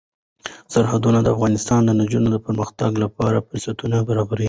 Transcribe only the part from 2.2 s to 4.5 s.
د پرمختګ لپاره فرصتونه برابروي.